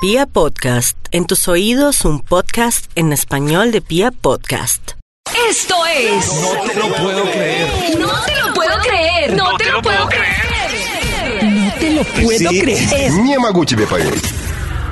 [0.00, 4.92] Pia Podcast, en tus oídos un podcast en español de Pia Podcast.
[5.50, 6.24] Esto es...
[6.40, 7.98] No te lo puedo creer.
[7.98, 9.34] No te lo puedo creer.
[9.34, 11.44] No te lo puedo creer.
[11.44, 13.12] No te lo puedo creer.
[13.24, 14.22] Nie ma Gucci, mi país.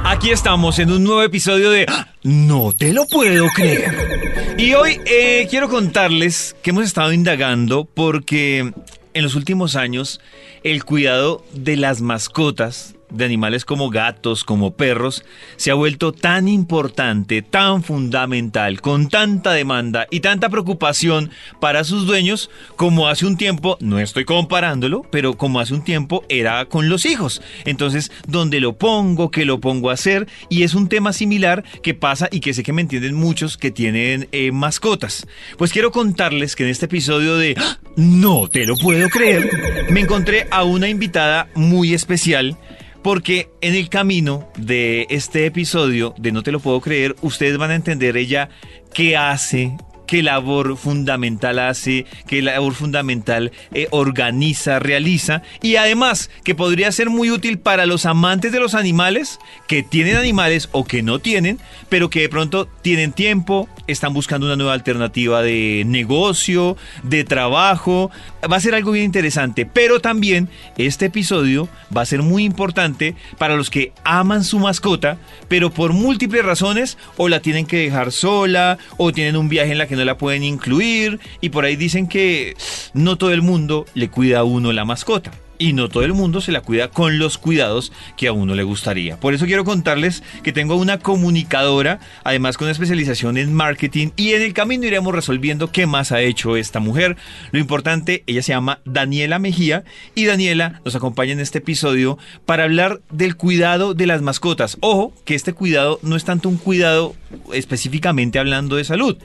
[0.02, 1.86] Aquí estamos en un nuevo episodio de
[2.24, 4.56] No te lo puedo creer.
[4.58, 8.72] Y hoy eh, quiero contarles que hemos estado indagando porque
[9.14, 10.20] en los últimos años
[10.64, 15.24] el cuidado de las mascotas de animales como gatos, como perros,
[15.56, 22.06] se ha vuelto tan importante, tan fundamental, con tanta demanda y tanta preocupación para sus
[22.06, 26.88] dueños como hace un tiempo, no estoy comparándolo, pero como hace un tiempo era con
[26.88, 27.42] los hijos.
[27.64, 29.30] Entonces, ¿dónde lo pongo?
[29.30, 30.26] ¿Qué lo pongo a hacer?
[30.48, 33.70] Y es un tema similar que pasa y que sé que me entienden muchos que
[33.70, 35.26] tienen eh, mascotas.
[35.56, 37.78] Pues quiero contarles que en este episodio de ¡Ah!
[37.96, 39.48] No te lo puedo creer,
[39.90, 42.58] me encontré a una invitada muy especial
[43.06, 47.70] porque en el camino de este episodio de No te lo puedo creer, ustedes van
[47.70, 48.48] a entender ella
[48.92, 49.76] qué hace,
[50.06, 57.10] qué labor fundamental hace, qué labor fundamental eh, organiza, realiza y además que podría ser
[57.10, 61.58] muy útil para los amantes de los animales que tienen animales o que no tienen,
[61.88, 68.10] pero que de pronto tienen tiempo, están buscando una nueva alternativa de negocio, de trabajo.
[68.50, 73.14] Va a ser algo bien interesante, pero también este episodio va a ser muy importante
[73.38, 75.18] para los que aman su mascota,
[75.48, 79.78] pero por múltiples razones o la tienen que dejar sola o tienen un viaje en
[79.78, 82.54] la que no la pueden incluir y por ahí dicen que
[82.94, 85.32] no todo el mundo le cuida a uno la mascota.
[85.58, 88.62] Y no todo el mundo se la cuida con los cuidados que a uno le
[88.62, 89.18] gustaría.
[89.18, 94.42] Por eso quiero contarles que tengo una comunicadora, además con especialización en marketing, y en
[94.42, 97.16] el camino iremos resolviendo qué más ha hecho esta mujer.
[97.52, 99.84] Lo importante, ella se llama Daniela Mejía,
[100.14, 104.76] y Daniela nos acompaña en este episodio para hablar del cuidado de las mascotas.
[104.80, 107.14] Ojo, que este cuidado no es tanto un cuidado
[107.52, 109.16] específicamente hablando de salud.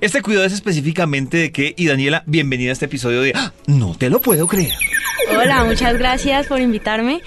[0.00, 3.52] Este cuidado es específicamente de qué, y Daniela, bienvenida a este episodio de ¡Ah!
[3.66, 4.72] No te lo puedo creer.
[5.38, 7.20] Hola, muchas gracias por invitarme.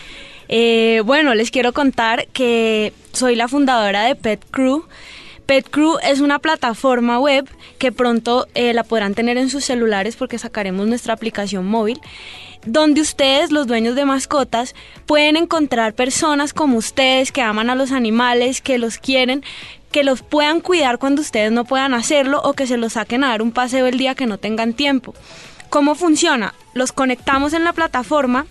[0.48, 4.86] Eh, bueno, les quiero contar que soy la fundadora de Pet Crew.
[5.46, 7.48] Pet Crew es una plataforma web
[7.78, 12.02] que pronto eh, la podrán tener en sus celulares porque sacaremos nuestra aplicación móvil,
[12.66, 14.74] donde ustedes, los dueños de mascotas,
[15.06, 19.44] pueden encontrar personas como ustedes que aman a los animales, que los quieren,
[19.92, 23.30] que los puedan cuidar cuando ustedes no puedan hacerlo o que se los saquen a
[23.30, 25.14] dar un paseo el día que no tengan tiempo.
[25.70, 26.56] ¿Cómo funciona?
[26.80, 28.46] Los conectamos en la plataforma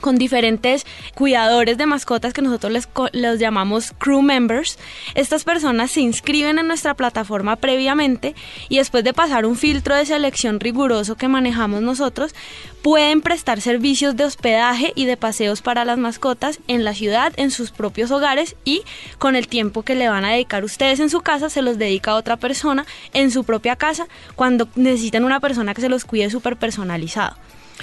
[0.00, 4.78] con diferentes cuidadores de mascotas que nosotros les los llamamos crew members.
[5.14, 8.34] Estas personas se inscriben en nuestra plataforma previamente
[8.70, 12.34] y después de pasar un filtro de selección riguroso que manejamos nosotros,
[12.80, 17.50] pueden prestar servicios de hospedaje y de paseos para las mascotas en la ciudad, en
[17.50, 18.82] sus propios hogares y
[19.18, 22.12] con el tiempo que le van a dedicar ustedes en su casa, se los dedica
[22.12, 24.06] a otra persona en su propia casa
[24.36, 27.36] cuando necesitan una persona que se los cuide súper personalizado.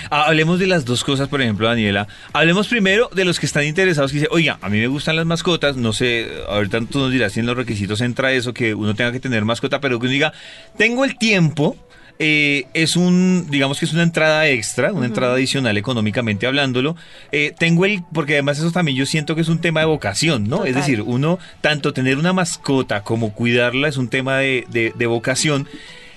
[0.09, 2.07] Ah, Hablemos de las dos cosas, por ejemplo, Daniela.
[2.33, 5.25] Hablemos primero de los que están interesados, que dicen, oiga, a mí me gustan las
[5.25, 8.93] mascotas, no sé, ahorita tú nos dirás si en los requisitos entra eso, que uno
[8.95, 10.33] tenga que tener mascota, pero que uno diga,
[10.77, 11.77] tengo el tiempo,
[12.17, 16.95] eh, es un, digamos que es una entrada extra, una entrada adicional económicamente hablándolo.
[17.33, 20.47] Eh, tengo el, porque además eso también yo siento que es un tema de vocación,
[20.47, 20.63] ¿no?
[20.65, 25.05] Es decir, uno, tanto tener una mascota como cuidarla es un tema de, de- de
[25.07, 25.67] vocación.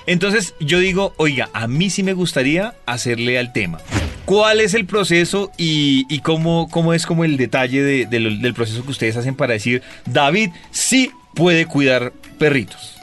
[0.09, 3.79] Entonces yo digo, oiga, a mí sí me gustaría hacerle al tema.
[4.25, 9.35] ¿Cuál es el proceso y, cómo, cómo es el detalle del proceso que ustedes hacen
[9.35, 12.97] para decir, David sí puede cuidar perritos?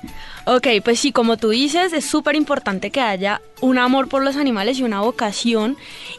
[0.48, 4.36] Ok, pues sí, como tú dices, es súper importante que haya un amor por los
[4.36, 5.76] animales y una vocación.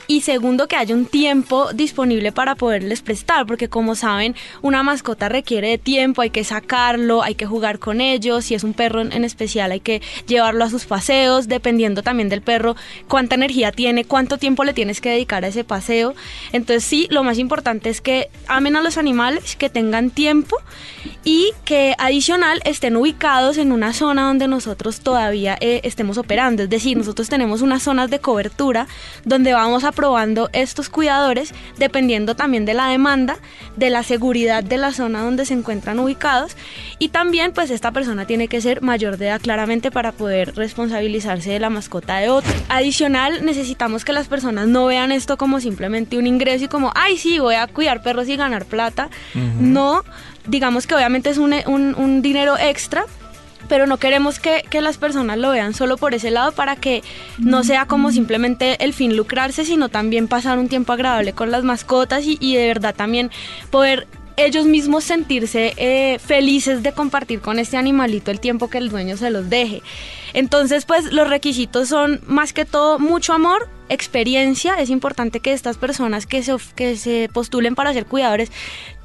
[0.09, 5.29] Y segundo, que haya un tiempo disponible para poderles prestar, porque como saben, una mascota
[5.29, 8.47] requiere de tiempo, hay que sacarlo, hay que jugar con ellos.
[8.47, 12.43] Si es un perro en especial, hay que llevarlo a sus paseos, dependiendo también del
[12.43, 12.75] perro,
[13.07, 16.17] cuánta energía tiene, cuánto tiempo le tienes que dedicar a ese paseo.
[16.51, 20.57] Entonces sí, lo más importante es que amen a los animales, que tengan tiempo
[21.23, 26.63] y que adicional estén ubicados en una zona donde nosotros todavía eh, estemos operando.
[26.63, 28.87] Es decir, nosotros tenemos unas zonas de cobertura
[29.25, 33.39] donde vamos aprobando estos cuidadores dependiendo también de la demanda,
[33.77, 36.57] de la seguridad de la zona donde se encuentran ubicados
[36.99, 41.51] y también pues esta persona tiene que ser mayor de edad claramente para poder responsabilizarse
[41.51, 42.53] de la mascota de otro.
[42.69, 47.19] Adicional, necesitamos que las personas no vean esto como simplemente un ingreso y como, ay
[47.19, 49.09] sí, voy a cuidar perros y ganar plata.
[49.61, 50.03] No,
[50.47, 53.05] digamos que obviamente es un, un- un dinero extra,
[53.67, 57.03] pero no queremos que, que las personas lo vean solo por ese lado para que
[57.39, 61.65] no sea como simplemente el fin lucrarse, sino también pasar un tiempo agradable con las
[61.65, 63.31] mascotas y, y de verdad también
[63.71, 68.91] poder ellos mismos sentirse eh, felices de compartir con este animalito el tiempo que el
[68.91, 69.83] dueño se los deje.
[70.35, 74.75] Entonces, pues los requisitos son más que todo mucho amor, experiencia.
[74.75, 78.53] Es importante que estas personas que se, que se postulen para ser cuidadores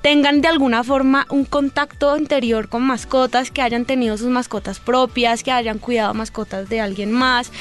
[0.01, 5.43] tengan de alguna forma un contacto anterior con mascotas, que hayan tenido sus mascotas propias,
[5.43, 7.51] que hayan cuidado mascotas de alguien más,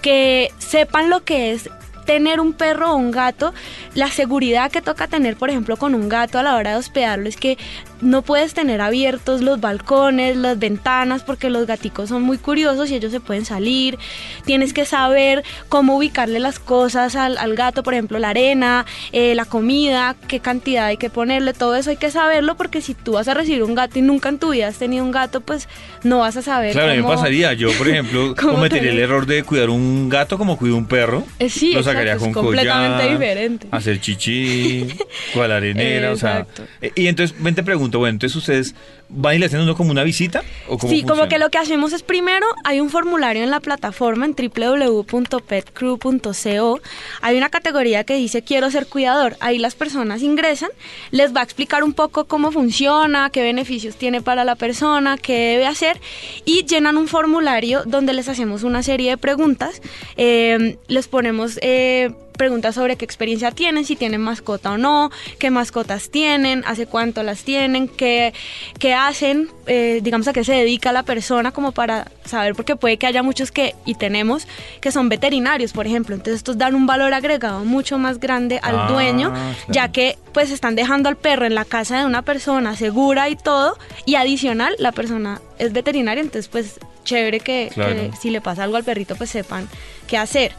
[0.00, 1.70] que sepan lo que es
[2.06, 3.54] tener un perro o un gato,
[3.94, 7.28] la seguridad que toca tener, por ejemplo, con un gato a la hora de hospedarlo
[7.28, 7.56] es que
[8.00, 12.94] no puedes tener abiertos los balcones, las ventanas, porque los gaticos son muy curiosos y
[12.94, 13.98] ellos se pueden salir.
[14.44, 19.44] Tienes que saber cómo ubicarle las cosas al, gato, por ejemplo, la arena, eh, la
[19.44, 23.28] comida, qué cantidad hay que ponerle, todo eso hay que saberlo porque si tú vas
[23.28, 25.68] a recibir un gato y nunca en tu vida has tenido un gato, pues
[26.02, 26.72] no vas a saber.
[26.72, 27.52] Claro, a mí me pasaría.
[27.54, 31.24] Yo, por ejemplo, cometería el error de cuidar un gato como cuido un perro.
[31.38, 33.68] Eh, sí, lo sacaría con es completamente diferente.
[33.70, 34.88] Hacer chichi,
[35.34, 36.46] cual arenera, o sea.
[36.82, 38.74] Eh, y entonces, ven te pregunto, bueno, entonces ustedes
[39.08, 41.92] van y le hacen uno como una visita o Sí, como que lo que hacemos
[41.92, 46.80] es primero hay un formulario en la plataforma en www.petcrew.co.
[47.20, 49.36] Hay una categoría que dice quiero ser cuidador.
[49.40, 50.70] Ahí las personas ingresan,
[51.10, 55.32] les va a explicar un poco cómo funciona, qué beneficios tiene para la persona, qué
[55.32, 56.00] debe hacer
[56.44, 59.82] y llenan un formulario donde les hacemos una serie de preguntas.
[60.16, 62.10] Eh, les ponemos eh,
[62.40, 67.22] preguntas sobre qué experiencia tienen, si tienen mascota o no, qué mascotas tienen, hace cuánto
[67.22, 68.32] las tienen, qué,
[68.78, 72.96] qué hacen, eh, digamos a qué se dedica la persona como para saber, porque puede
[72.96, 74.48] que haya muchos que, y tenemos,
[74.80, 76.14] que son veterinarios, por ejemplo.
[76.14, 79.34] Entonces estos dan un valor agregado mucho más grande al ah, dueño,
[79.68, 83.36] ya que pues están dejando al perro en la casa de una persona segura y
[83.36, 83.76] todo,
[84.06, 88.84] y adicional la persona es veterinaria, entonces pues chévere que, si le pasa algo al
[88.84, 89.68] perrito pues sepan
[90.06, 90.52] qué hacer.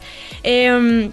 [0.44, 1.10] Eh,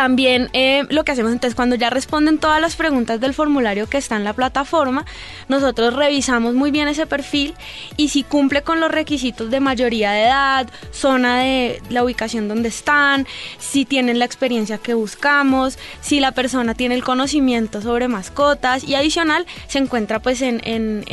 [0.00, 3.98] también eh, lo que hacemos entonces cuando ya responden todas las preguntas del formulario que
[3.98, 5.04] está en la plataforma,
[5.48, 7.52] nosotros revisamos muy bien ese perfil
[7.98, 12.70] y si cumple con los requisitos de mayoría de edad, zona de la ubicación donde
[12.70, 13.26] están,
[13.58, 18.94] si tienen la experiencia que buscamos, si la persona tiene el conocimiento sobre mascotas y
[18.94, 21.04] adicional se encuentra pues en,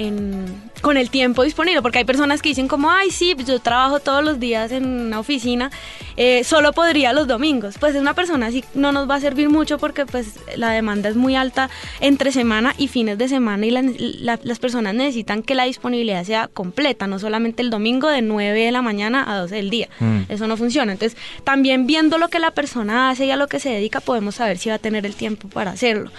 [0.81, 4.23] con el tiempo disponible, porque hay personas que dicen como, ay sí, yo trabajo todos
[4.23, 5.71] los días en una oficina,
[6.15, 7.75] eh, solo podría los domingos.
[7.79, 11.09] Pues es una persona así no nos va a servir mucho porque pues la demanda
[11.09, 11.69] es muy alta
[11.99, 17.07] entre semana y fines de semana y las personas necesitan que la disponibilidad sea completa,
[17.07, 19.89] no solamente el domingo de 9 de la mañana a 12 del día.
[19.99, 20.21] Mm.
[20.29, 20.93] Eso no funciona.
[20.93, 24.35] Entonces, también viendo lo que la persona hace y a lo que se dedica, podemos
[24.35, 26.11] saber si va a tener el tiempo para hacerlo.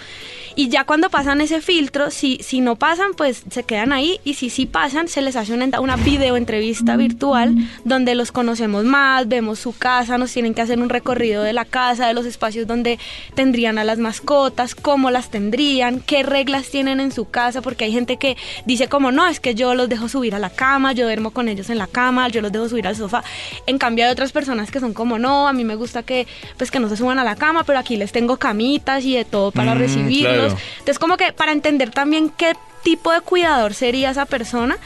[0.55, 4.19] Y ya cuando pasan ese filtro, si, si no pasan, pues se quedan ahí.
[4.23, 8.83] Y si sí pasan, se les hace una, una video entrevista virtual donde los conocemos
[8.85, 12.25] más, vemos su casa, nos tienen que hacer un recorrido de la casa, de los
[12.25, 12.99] espacios donde
[13.35, 17.91] tendrían a las mascotas, cómo las tendrían, qué reglas tienen en su casa, porque hay
[17.91, 21.05] gente que dice como, no, es que yo los dejo subir a la cama, yo
[21.05, 23.23] duermo con ellos en la cama, yo los dejo subir al sofá.
[23.67, 26.71] En cambio hay otras personas que son como, no, a mí me gusta que, pues,
[26.71, 29.51] que no se suban a la cama, pero aquí les tengo camitas y de todo
[29.51, 30.38] para mm, recibirlos.
[30.47, 32.53] Entonces, como que para entender también qué
[32.83, 34.77] tipo de cuidador sería esa persona,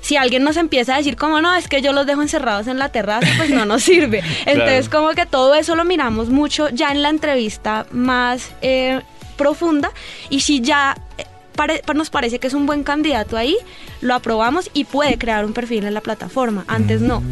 [0.00, 2.78] si alguien nos empieza a decir como no, es que yo los dejo encerrados en
[2.78, 4.22] la terraza, pues no nos sirve.
[4.46, 9.00] Entonces, como que todo eso lo miramos mucho ya en la entrevista más eh,
[9.36, 9.92] profunda
[10.28, 11.24] y si ya eh,
[11.94, 13.56] nos parece que es un buen candidato ahí,
[14.00, 16.64] lo aprobamos y puede crear un perfil en la plataforma.
[16.66, 17.22] Antes no.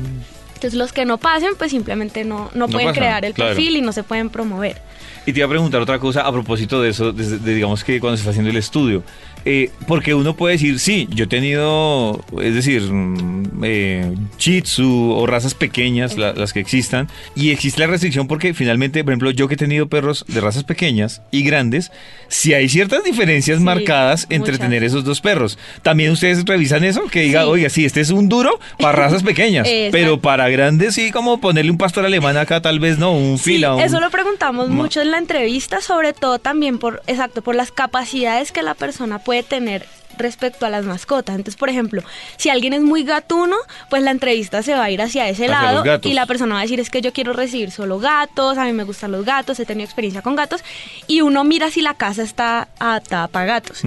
[0.61, 3.93] Entonces los que no pasen, pues simplemente no, no, pueden crear el perfil y no
[3.93, 4.77] se pueden promover.
[5.25, 8.19] Y te iba a preguntar otra cosa a propósito de eso, de, digamos que cuando
[8.19, 9.03] se está haciendo el estudio.
[9.45, 15.27] Eh, porque uno puede decir, sí, yo he tenido, es decir, mm, eh, Tzu o
[15.27, 19.55] razas pequeñas, las que existan, y existe la restricción porque finalmente, por ejemplo, yo que
[19.55, 21.91] he tenido perros de razas pequeñas y grandes,
[22.29, 25.59] si hay ciertas diferencias marcadas entre tener esos dos perros.
[25.83, 29.69] También ustedes revisan eso, que diga, oiga, sí, este es un duro para razas pequeñas,
[29.91, 33.83] pero para grandes sí, como ponerle un pastor alemán acá, tal vez no, un fila.
[33.83, 38.53] Eso lo preguntamos mucho en la entrevista, sobre todo también por, exacto, por las capacidades
[38.53, 39.87] que la persona puede puede tener
[40.19, 41.37] respecto a las mascotas.
[41.37, 42.03] Entonces, por ejemplo,
[42.37, 43.55] si alguien es muy gatuno,
[43.89, 46.63] pues la entrevista se va a ir hacia ese lado y la persona va a
[46.63, 49.67] decir es que yo quiero recibir solo gatos, a mí me gustan los gatos, he
[49.67, 50.65] tenido experiencia con gatos
[51.07, 53.83] y uno mira si la casa está adaptada para gatos.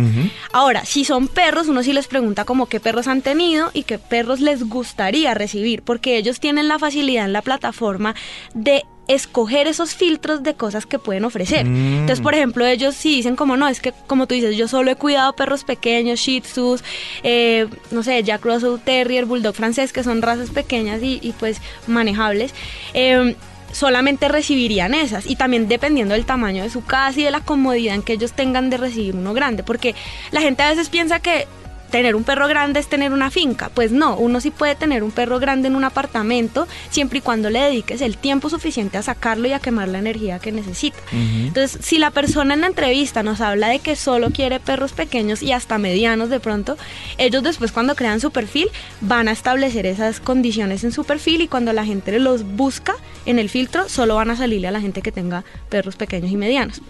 [0.53, 3.99] Ahora, si son perros, uno sí les pregunta como qué perros han tenido y qué
[3.99, 8.15] perros les gustaría recibir, porque ellos tienen la facilidad en la plataforma
[8.53, 11.65] de escoger esos filtros de cosas que pueden ofrecer.
[11.65, 11.99] Mm.
[11.99, 14.91] Entonces, por ejemplo, ellos sí dicen como no, es que como tú dices, yo solo
[14.91, 16.83] he cuidado perros pequeños, Shih Tzus,
[17.23, 22.53] eh, no sé, Jack Russell Terrier, Bulldog francés, que son razas pequeñas y, pues manejables.
[22.93, 23.35] Eh,
[23.73, 27.95] solamente recibirían esas y también dependiendo del tamaño de su casa y de la comodidad
[27.95, 29.95] en que ellos tengan de recibir uno grande, porque
[30.31, 31.47] la gente a veces piensa que
[31.93, 33.69] tener un perro grande es tener una finca.
[33.69, 37.51] Pues no, uno sí puede tener un perro grande en un apartamento siempre y cuando
[37.51, 40.97] le dediques el tiempo suficiente a sacarlo y a quemar la energía que necesita.
[41.11, 45.43] Entonces, si la persona en la entrevista nos habla de que solo quiere perros pequeños
[45.43, 46.77] y hasta medianos de pronto,
[47.19, 48.69] ellos después cuando crean su perfil
[49.01, 52.95] van a establecer esas condiciones en su perfil y cuando la gente los busca
[53.27, 56.37] en el filtro, solo van a salirle a la gente que tenga perros pequeños y
[56.37, 56.81] medianos.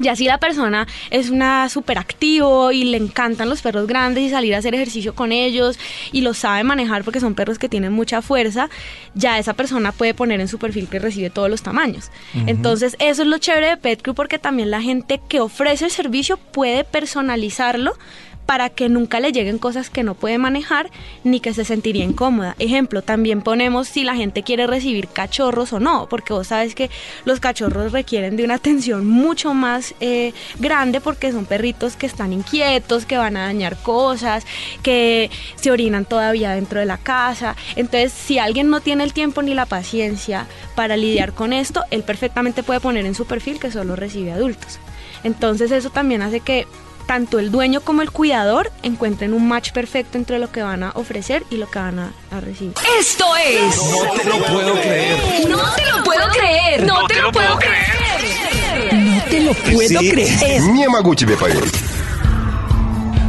[0.00, 4.30] Y así la persona es una súper activo y le encantan los perros grandes y
[4.30, 5.78] salir a hacer ejercicio con ellos
[6.12, 8.68] y los sabe manejar porque son perros que tienen mucha fuerza,
[9.14, 12.10] ya esa persona puede poner en su perfil que recibe todos los tamaños.
[12.46, 16.36] Entonces eso es lo chévere de PetCrew porque también la gente que ofrece el servicio
[16.36, 17.94] puede personalizarlo
[18.46, 20.90] para que nunca le lleguen cosas que no puede manejar
[21.22, 22.56] ni que se sentiría incómoda.
[22.58, 26.90] Ejemplo, también ponemos si la gente quiere recibir cachorros o no, porque vos sabes que
[27.24, 32.32] los cachorros requieren de una atención mucho más eh, grande porque son perritos que están
[32.32, 34.44] inquietos, que van a dañar cosas,
[34.82, 37.56] que se orinan todavía dentro de la casa.
[37.76, 42.02] Entonces, si alguien no tiene el tiempo ni la paciencia para lidiar con esto, él
[42.02, 44.78] perfectamente puede poner en su perfil que solo recibe adultos.
[45.24, 46.66] Entonces eso también hace que
[47.05, 50.91] tanto el dueño como el cuidador encuentren un match perfecto entre lo que van a
[50.93, 52.73] ofrecer y lo que van a, a recibir.
[52.99, 53.77] Esto es.
[53.77, 55.49] No te lo puedo creer.
[55.49, 56.83] No te lo puedo creer.
[56.85, 58.93] No te lo puedo creer.
[58.93, 60.61] No te lo puedo creer.
[60.61, 61.92] Не могу тебе поверить.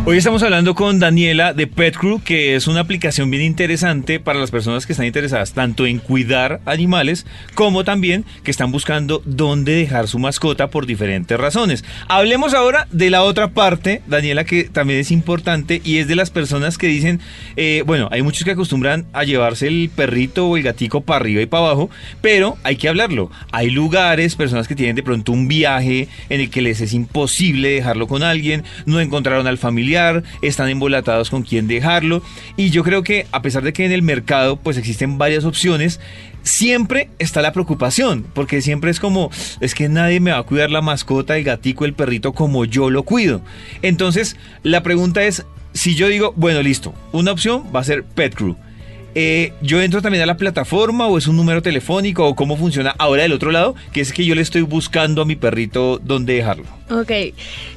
[0.07, 4.37] Hoy estamos hablando con Daniela de Pet Crew, que es una aplicación bien interesante para
[4.37, 9.73] las personas que están interesadas tanto en cuidar animales como también que están buscando dónde
[9.73, 11.83] dejar su mascota por diferentes razones.
[12.07, 16.29] Hablemos ahora de la otra parte, Daniela, que también es importante y es de las
[16.29, 17.19] personas que dicen,
[17.55, 21.41] eh, bueno, hay muchos que acostumbran a llevarse el perrito o el gatico para arriba
[21.41, 21.89] y para abajo,
[22.21, 23.31] pero hay que hablarlo.
[23.51, 27.69] Hay lugares, personas que tienen de pronto un viaje en el que les es imposible
[27.69, 29.94] dejarlo con alguien, no encontraron al familiar
[30.41, 32.21] están embolatados con quién dejarlo.
[32.57, 35.99] Y yo creo que a pesar de que en el mercado pues existen varias opciones,
[36.43, 40.69] siempre está la preocupación, porque siempre es como, es que nadie me va a cuidar
[40.69, 43.41] la mascota, el gatico, el perrito como yo lo cuido.
[43.81, 48.33] Entonces, la pregunta es, si yo digo, bueno, listo, una opción va a ser Pet
[48.35, 48.55] Crew.
[49.17, 52.93] Eh, yo entro también a la plataforma o es un número telefónico o cómo funciona
[52.97, 56.33] ahora del otro lado, que es que yo le estoy buscando a mi perrito dónde
[56.33, 56.65] dejarlo.
[56.87, 57.11] Ok,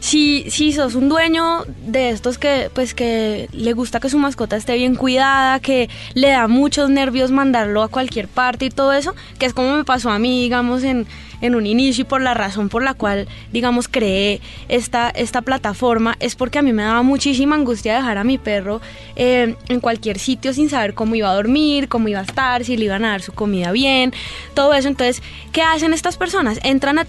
[0.01, 4.55] si, si sos un dueño de estos que pues que le gusta que su mascota
[4.55, 9.15] esté bien cuidada, que le da muchos nervios mandarlo a cualquier parte y todo eso,
[9.39, 11.07] que es como me pasó a mí, digamos, en,
[11.41, 16.17] en un inicio y por la razón por la cual, digamos, creé esta, esta plataforma,
[16.21, 18.83] es porque a mí me daba muchísima angustia dejar a mi perro
[19.17, 22.77] eh, en cualquier sitio sin saber cómo iba a dormir, cómo iba a estar, si
[22.77, 24.13] le iban a dar su comida bien,
[24.55, 24.89] todo eso.
[24.89, 25.23] Entonces,
[25.53, 26.61] ¿qué hacen estas personas?
[26.63, 27.05] Entran a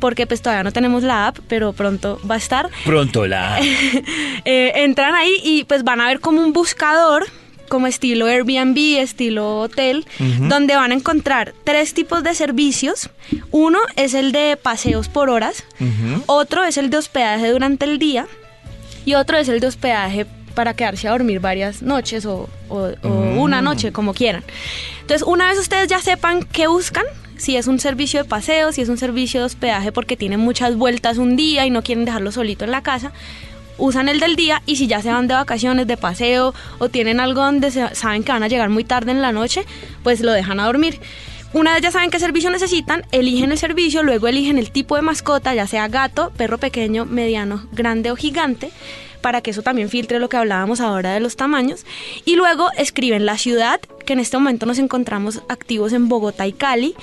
[0.00, 2.70] porque pues todavía no tenemos la app, pero pronto va a estar.
[2.84, 3.58] Pronto la...
[4.44, 7.26] Eh, entran ahí y pues van a ver como un buscador
[7.68, 10.06] como estilo Airbnb, estilo hotel,
[10.48, 13.10] donde van a encontrar tres tipos de servicios.
[13.50, 15.64] Uno es el de paseos por horas,
[16.26, 18.26] otro es el de hospedaje durante el día
[19.04, 23.08] y otro es el de hospedaje para quedarse a dormir varias noches o, o- o
[23.38, 24.44] una noche, como quieran.
[25.02, 27.04] Entonces, una vez ustedes ya sepan qué buscan,
[27.38, 30.76] si es un servicio de paseo, si es un servicio de hospedaje porque tienen muchas
[30.76, 33.12] vueltas un día y no quieren dejarlo solito en la casa,
[33.78, 37.20] usan el del día y si ya se van de vacaciones, de paseo o tienen
[37.20, 39.64] algo donde saben que van a llegar muy tarde en la noche,
[40.02, 41.00] pues lo dejan a dormir.
[41.54, 45.02] Una vez ya saben qué servicio necesitan, eligen el servicio, luego eligen el tipo de
[45.02, 48.70] mascota, ya sea gato, perro pequeño, mediano, grande o gigante,
[49.20, 51.84] para que eso también filtre lo que hablábamos ahora de los tamaños.
[52.24, 56.52] Y luego escriben la ciudad, que en este momento nos encontramos activos en Bogotá y
[56.52, 56.94] Cali.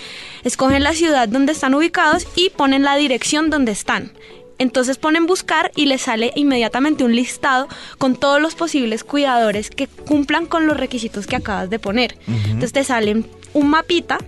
[0.44, 4.12] Escogen la ciudad donde están ubicados y ponen la dirección donde están.
[4.58, 7.68] Entonces ponen buscar y les sale inmediatamente un listado
[7.98, 12.18] con todos los posibles cuidadores que cumplan con los requisitos que acabas de poner.
[12.28, 14.20] Entonces te salen un mapita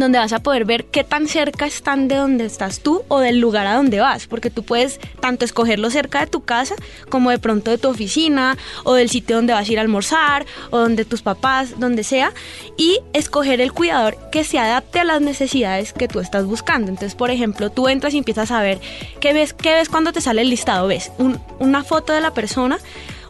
[0.00, 3.38] donde vas a poder ver qué tan cerca están de donde estás tú o del
[3.40, 6.74] lugar a donde vas, porque tú puedes tanto escogerlo cerca de tu casa
[7.08, 10.46] como de pronto de tu oficina o del sitio donde vas a ir a almorzar
[10.70, 12.32] o donde tus papás, donde sea,
[12.76, 16.88] y escoger el cuidador que se adapte a las necesidades que tú estás buscando.
[16.90, 18.80] Entonces, por ejemplo, tú entras y empiezas a ver
[19.20, 22.32] qué ves, qué ves cuando te sale el listado, ves Un- una foto de la
[22.32, 22.78] persona,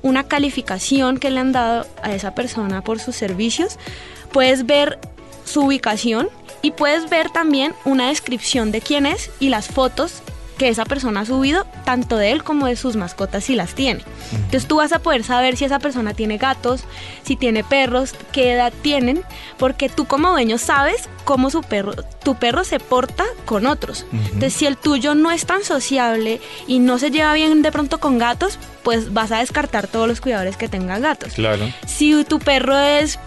[0.03, 3.79] una calificación que le han dado a esa persona por sus servicios,
[4.33, 4.99] puedes ver
[5.45, 6.29] su ubicación
[6.63, 10.23] y puedes ver también una descripción de quién es y las fotos
[10.57, 14.03] que esa persona ha subido, tanto de él como de sus mascotas si las tiene.
[14.33, 16.85] Entonces tú vas a poder saber si esa persona tiene gatos,
[17.25, 19.23] si tiene perros, qué edad tienen,
[19.59, 24.07] porque tú como dueño sabes cómo su perro, tu perro se porta con otros.
[24.13, 27.99] Entonces si el tuyo no es tan sociable y no se lleva bien de pronto
[27.99, 31.35] con gatos, pues vas a descartar todos los cuidadores que tengan gatos.
[31.35, 31.71] Claro.
[31.87, 33.19] Si tu perro es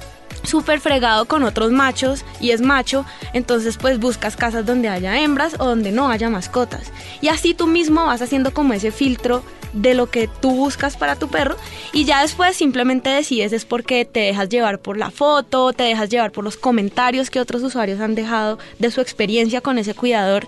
[0.43, 5.55] súper fregado con otros machos y es macho, entonces pues buscas casas donde haya hembras
[5.59, 6.91] o donde no haya mascotas.
[7.21, 9.43] Y así tú mismo vas haciendo como ese filtro
[9.73, 11.55] de lo que tú buscas para tu perro
[11.93, 16.09] y ya después simplemente decides es porque te dejas llevar por la foto, te dejas
[16.09, 20.47] llevar por los comentarios que otros usuarios han dejado de su experiencia con ese cuidador.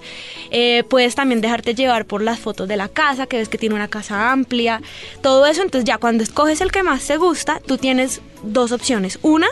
[0.49, 3.75] Eh, puedes también dejarte llevar por las fotos de la casa, que ves que tiene
[3.75, 4.81] una casa amplia,
[5.21, 5.61] todo eso.
[5.61, 9.19] Entonces ya cuando escoges el que más te gusta, tú tienes dos opciones.
[9.21, 9.47] Una,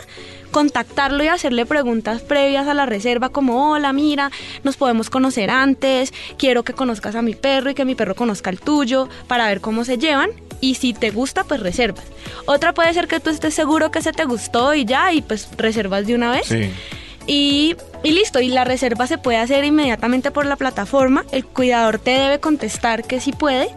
[0.50, 4.30] contactarlo y hacerle preguntas previas a la reserva como, hola, mira,
[4.64, 8.50] nos podemos conocer antes, quiero que conozcas a mi perro y que mi perro conozca
[8.50, 10.30] el tuyo para ver cómo se llevan
[10.60, 12.04] y si te gusta, pues reservas.
[12.46, 15.48] Otra puede ser que tú estés seguro que se te gustó y ya, y pues
[15.56, 16.46] reservas de una vez.
[16.46, 16.70] Sí.
[17.26, 21.24] Y, y listo, y la reserva se puede hacer inmediatamente por la plataforma.
[21.32, 23.68] El cuidador te debe contestar que sí puede.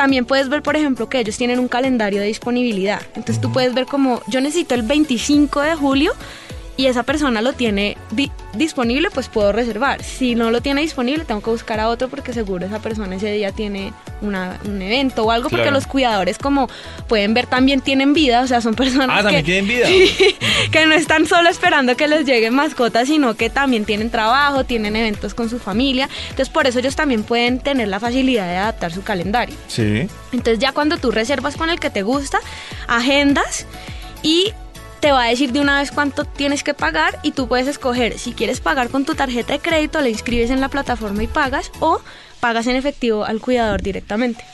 [0.00, 3.02] También puedes ver, por ejemplo, que ellos tienen un calendario de disponibilidad.
[3.08, 6.14] Entonces tú puedes ver como yo necesito el 25 de julio
[6.76, 10.02] y esa persona lo tiene di- disponible, pues puedo reservar.
[10.02, 13.30] Si no lo tiene disponible, tengo que buscar a otro porque seguro esa persona ese
[13.32, 16.68] día tiene una- un evento o algo, porque los cuidadores, como
[17.06, 19.88] pueden ver, también tienen vida, o sea, son personas Ah, también que, tienen vida.
[20.72, 24.96] que no están solo esperando que les lleguen mascotas, sino que también tienen trabajo, tienen
[24.96, 26.08] eventos con su familia.
[26.30, 29.54] Entonces, por eso ellos también pueden tener la facilidad de adaptar su calendario.
[29.68, 30.08] Sí.
[30.32, 32.38] Entonces ya cuando tú reservas con el que te gusta,
[32.88, 33.66] agendas
[34.22, 34.52] y
[35.00, 38.18] te va a decir de una vez cuánto tienes que pagar y tú puedes escoger
[38.18, 41.72] si quieres pagar con tu tarjeta de crédito, la inscribes en la plataforma y pagas
[41.80, 42.00] o
[42.40, 44.44] pagas en efectivo al cuidador directamente.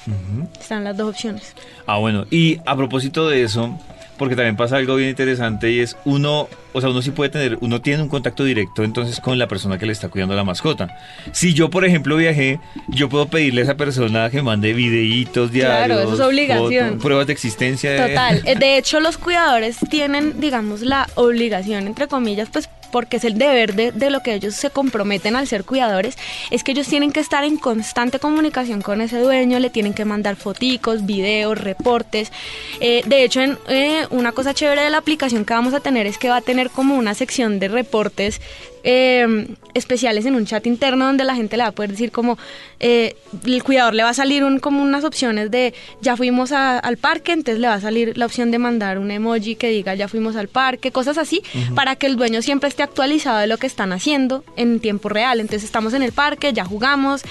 [0.58, 1.54] Están las dos opciones.
[1.86, 3.78] Ah, bueno, y a propósito de eso,
[4.18, 7.58] porque también pasa algo bien interesante y es uno, o sea, uno sí puede tener,
[7.60, 10.96] uno tiene un contacto directo entonces con la persona que le está cuidando la mascota.
[11.32, 12.58] Si yo, por ejemplo, viajé,
[12.88, 16.86] yo puedo pedirle a esa persona que mande videitos Claro, diarios, eso es obligación.
[16.88, 17.90] fotos, pruebas de existencia.
[17.92, 18.42] de- Total.
[18.46, 23.38] Eh, De hecho, los cuidadores tienen, digamos, la obligación, entre comillas, pues porque es el
[23.38, 26.16] deber de, lo que ellos se comprometen al ser cuidadores,
[26.50, 30.04] es que ellos tienen que estar en constante comunicación con ese dueño, le tienen que
[30.04, 32.32] mandar foticos, videos, reportes.
[32.80, 36.06] Eh, de hecho, en, eh, una cosa chévere de la aplicación que vamos a tener
[36.06, 38.40] es que va a tener como una sección de reportes
[38.88, 42.38] eh, especiales en un chat interno donde la gente le va a poder decir como
[42.78, 46.78] eh, el cuidador le va a salir un, como unas opciones de ya fuimos a-
[46.78, 49.94] al parque, entonces le va a salir la opción de mandar un emoji que diga
[49.96, 51.42] ya fuimos al parque, cosas así,
[51.74, 55.40] para que el dueño siempre esté actualizado de lo que están haciendo en tiempo real.
[55.40, 57.22] Entonces estamos en el parque, ya jugamos,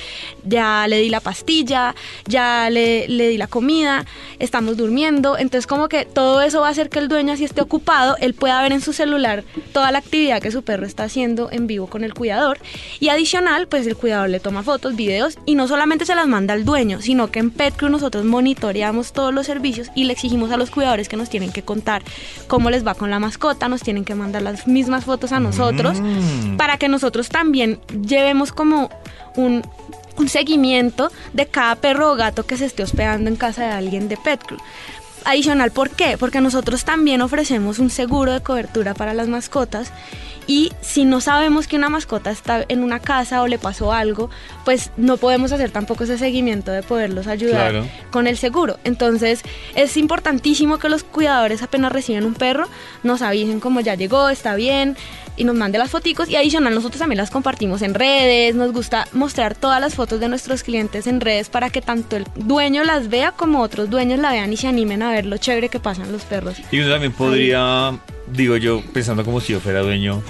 [0.44, 1.96] ya le di la pastilla,
[2.28, 4.06] ya le, le di la comida,
[4.40, 5.38] estamos durmiendo.
[5.38, 8.34] Entonces como que todo eso va a hacer que el dueño así esté ocupado, él
[8.34, 11.88] pueda ver en su celular toda la actividad que su perro está haciendo en vivo
[11.88, 12.60] con el cuidador.
[13.00, 16.54] Y adicional, pues el cuidador le toma fotos, videos y no solamente se las manda
[16.54, 20.58] al dueño, sino que en PetCrew nosotros monitoreamos todos los servicios y le exigimos a
[20.58, 22.04] los cuidadores que nos tienen que contar
[22.48, 25.76] cómo les va con la mascota, nos tienen que mandar las mismas fotos a nosotros
[26.00, 26.58] Mm.
[26.58, 28.90] para que nosotros también llevemos como
[29.36, 29.62] un,
[30.18, 34.08] un seguimiento de cada perro o gato que se esté hospedando en casa de alguien
[34.08, 34.60] de PetCrew.
[35.26, 36.18] Adicional, ¿por qué?
[36.18, 39.92] Porque nosotros también ofrecemos un seguro de cobertura para las mascotas
[40.48, 44.30] y si no sabemos que una mascota está en una casa o le pasó algo,
[44.64, 47.88] pues no podemos hacer tampoco ese seguimiento de poderlos ayudar Claro.
[48.12, 48.78] con el seguro.
[48.84, 49.42] Entonces
[49.74, 52.68] es importantísimo que los cuidadores apenas reciben un perro
[53.02, 54.96] nos avisen como ya llegó, está bien
[55.38, 59.08] y nos mande las foticos y adicional nosotros también las compartimos en redes, nos gusta
[59.12, 63.10] mostrar todas las fotos de nuestros clientes en redes para que tanto el dueño las
[63.10, 66.12] vea como otros dueños la vean y se animen a ver lo chévere que pasan
[66.12, 66.56] los perros.
[66.72, 67.98] Y uno también podría,
[68.28, 70.22] digo yo, pensando como si yo fuera dueño,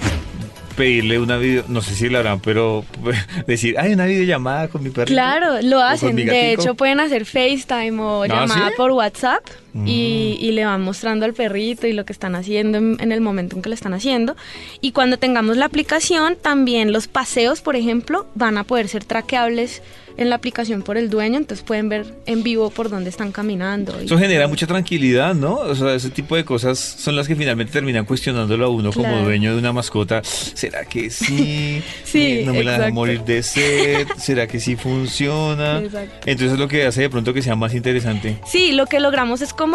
[0.76, 2.84] pedirle una video, no sé si lo harán, pero
[3.46, 5.06] decir, hay una videollamada con mi perro.
[5.06, 6.14] Claro, lo hacen.
[6.14, 8.74] De hecho, pueden hacer FaceTime o ¿Ah, llamada sí?
[8.76, 9.42] por WhatsApp
[9.76, 9.86] Mm.
[9.88, 13.20] y, y le van mostrando al perrito y lo que están haciendo en, en el
[13.20, 14.34] momento en que lo están haciendo.
[14.80, 19.82] Y cuando tengamos la aplicación, también los paseos, por ejemplo, van a poder ser traqueables
[20.18, 24.00] en la aplicación por el dueño, entonces pueden ver en vivo por dónde están caminando.
[24.00, 25.56] y- Eso genera mucha tranquilidad, ¿no?
[25.56, 29.04] O sea, ese tipo de cosas son las que finalmente terminan cuestionándolo a uno como
[29.08, 29.24] Claro.
[29.24, 30.22] dueño de una mascota.
[30.24, 31.82] ¿Será que sí?
[32.04, 32.94] Sí, ¿No me la dejan exacto.
[32.94, 34.06] morir de sed?
[34.16, 35.80] ¿Será que sí funciona?
[35.80, 36.14] Exacto.
[36.24, 38.38] Entonces es lo que hace de pronto que sea más interesante.
[38.46, 39.65] Sí, lo que logramos es como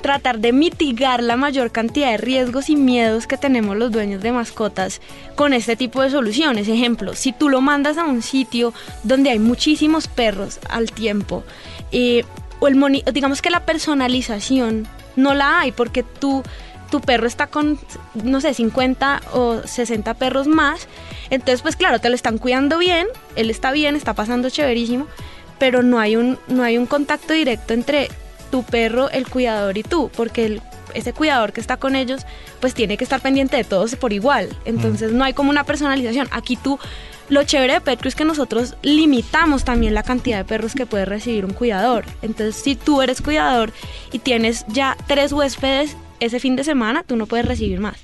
[0.00, 4.32] tratar de mitigar la mayor cantidad de riesgos y miedos que tenemos los dueños de
[4.32, 5.00] mascotas
[5.34, 6.68] con este tipo de soluciones.
[6.68, 11.44] Ejemplo, si tú lo mandas a un sitio donde hay muchísimos perros al tiempo,
[11.92, 12.24] eh,
[12.60, 16.42] o el moni- digamos que la personalización no la hay porque tú
[16.90, 17.78] tu perro está con,
[18.14, 20.88] no sé, 50 o 60 perros más.
[21.28, 23.06] Entonces, pues claro, te lo están cuidando bien,
[23.36, 25.06] él está bien, está pasando chéverísimo,
[25.58, 28.08] pero no hay un, no hay un contacto directo entre
[28.50, 30.62] tu perro, el cuidador y tú, porque el-
[30.94, 32.22] ese cuidador que está con ellos,
[32.60, 34.48] pues tiene que estar pendiente de todos por igual.
[34.64, 36.28] Entonces no hay como una personalización.
[36.30, 36.78] Aquí tú,
[37.28, 41.04] lo chévere de Petco es que nosotros limitamos también la cantidad de perros que puede
[41.04, 42.06] recibir un cuidador.
[42.22, 43.72] Entonces si tú eres cuidador
[44.12, 47.96] y tienes ya tres huéspedes ese fin de semana, tú no puedes recibir más.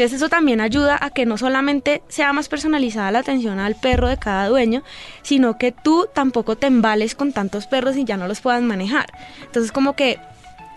[0.00, 4.08] Entonces eso también ayuda a que no solamente sea más personalizada la atención al perro
[4.08, 4.82] de cada dueño,
[5.20, 9.12] sino que tú tampoco te embales con tantos perros y ya no los puedas manejar.
[9.42, 10.18] Entonces como que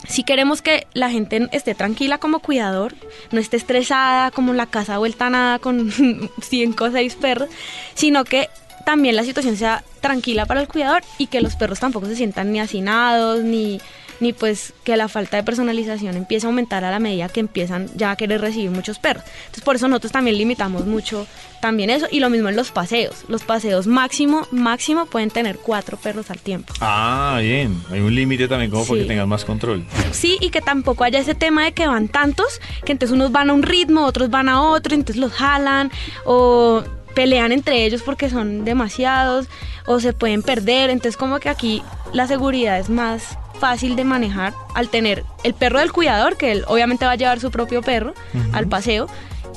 [0.06, 2.96] si queremos que la gente esté tranquila como cuidador,
[3.32, 5.90] no esté estresada como la casa vuelta a nada con
[6.42, 7.48] 5 o 6 perros,
[7.94, 8.50] sino que
[8.86, 12.52] también la situación sea tranquila para el cuidador y que los perros tampoco se sientan
[12.52, 13.80] ni hacinados ni
[14.19, 17.88] ni pues que la falta de personalización empiece a aumentar a la medida que empiezan
[17.95, 19.23] ya a querer recibir muchos perros.
[19.45, 21.28] Entonces por eso nosotros también limitamos mucho
[21.62, 23.23] también eso y lo mismo en los paseos.
[23.30, 26.73] Los paseos máximo, máximo pueden tener cuatro perros al tiempo.
[26.82, 27.82] Ah, bien.
[27.91, 29.02] Hay un límite también como para Sí.
[29.04, 29.86] que tengan más control.
[30.12, 33.49] Sí, y que tampoco haya ese tema de que van tantos, que entonces unos van
[33.49, 35.89] a un ritmo, otros van a otro, entonces los jalan
[36.26, 39.47] o pelean entre ellos porque son demasiados
[39.86, 40.89] o se pueden perder.
[40.89, 45.80] Entonces como que aquí la seguridad es más fácil de manejar al tener el perro
[45.80, 48.13] del cuidador, que él obviamente va a llevar su propio perro
[48.52, 49.08] al paseo,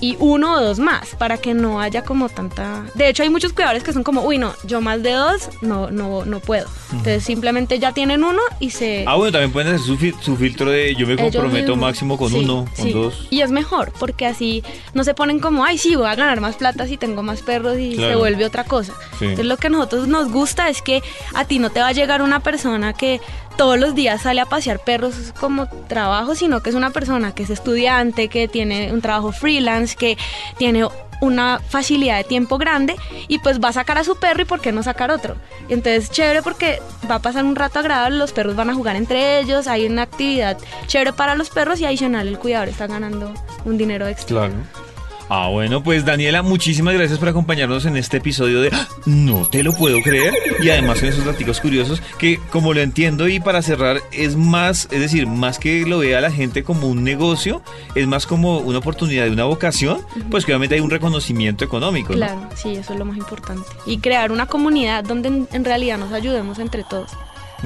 [0.01, 2.85] y uno o dos más, para que no haya como tanta...
[2.95, 5.91] De hecho hay muchos cuidadores que son como, uy, no, yo más de dos no,
[5.91, 6.67] no, no puedo.
[6.91, 9.05] Entonces simplemente ya tienen uno y se...
[9.07, 11.79] Ah, bueno, también pueden hacer su, fi- su filtro de yo me comprometo mismos.
[11.79, 12.93] máximo con Sí, uno, con sí.
[12.93, 13.27] dos.
[13.31, 14.63] Y es mejor, porque así
[14.95, 17.79] no se ponen como, ay, sí, voy a ganar más plata si tengo más perros
[17.79, 18.93] y se vuelve otra cosa.
[19.19, 19.25] Sí.
[19.25, 21.03] Entonces lo que a nosotros nos gusta es que
[21.35, 23.21] a ti no te va a llegar una persona que
[23.57, 27.43] todos los días sale a pasear perros como trabajo, sino que es una persona que
[27.43, 30.17] es estudiante, que tiene un trabajo freelance, que
[30.59, 30.87] tiene
[31.21, 32.97] una facilidad de tiempo grande
[33.29, 35.37] y pues va a sacar a su perro y por qué no sacar otro.
[35.69, 39.41] Entonces chévere porque va a pasar un rato agradable, los perros van a jugar entre
[39.41, 43.33] ellos, hay una actividad chévere para los perros y adicional el cuidador está ganando
[43.65, 44.49] un dinero extra.
[44.49, 44.86] Claro.
[45.29, 48.87] Ah, bueno, pues Daniela, muchísimas gracias por acompañarnos en este episodio de ¡Ah!
[49.07, 50.33] No te lo puedo creer.
[50.63, 54.89] Y además con esos datos curiosos que, como lo entiendo y para cerrar, es más,
[54.93, 57.61] es decir, más que lo vea la gente como un negocio,
[57.97, 59.99] es más como una oportunidad de una vocación,
[60.31, 62.13] pues que obviamente hay un reconocimiento económico.
[62.13, 62.19] ¿no?
[62.19, 63.69] Claro, sí, eso es lo más importante.
[63.85, 67.11] Y crear una comunidad donde en, en realidad nos ayudemos entre todos.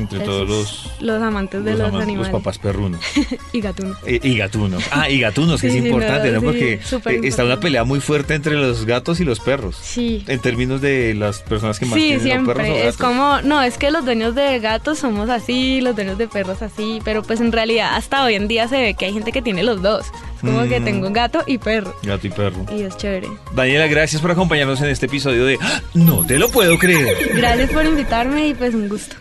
[0.01, 2.33] Entre todos los, los amantes de los, amantes, animales.
[2.33, 3.01] los papás perrunos.
[3.53, 3.97] y gatunos.
[4.07, 4.83] Eh, y gatunos.
[4.91, 8.35] Ah, y gatunos, que Sí, es importante, no, Porque eh, está una pelea muy fuerte
[8.35, 9.77] entre los gatos y los perros.
[9.81, 10.25] Sí.
[10.27, 12.79] En términos de las personas que más Sí, perros o siempre.
[12.79, 12.97] Es gatos.
[12.97, 17.01] como, no, es que los dueños de gatos somos así, los dueños de perros así,
[17.05, 19.63] pero pues en realidad hasta hoy en día se ve que hay gente que tiene
[19.63, 20.07] los dos.
[20.37, 20.85] Es como que Mm.
[20.85, 21.95] tengo gato y perro.
[22.03, 22.65] Gato y perro.
[22.75, 23.29] Y es chévere.
[23.55, 25.83] Daniela, gracias por acompañarnos en este episodio de ¡Ah!
[25.93, 27.17] No te lo puedo creer.
[27.35, 29.17] Gracias por invitarme y pues un gusto.